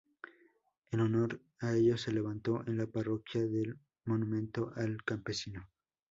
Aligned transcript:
En 0.89 0.99
honor 0.99 1.39
a 1.59 1.75
ellos 1.75 2.01
se 2.01 2.11
levantó 2.11 2.63
en 2.65 2.75
la 2.75 2.87
parroquia 2.87 3.41
el 3.41 3.77
monumento 4.05 4.73
al 4.75 5.03
campesino. 5.03 5.69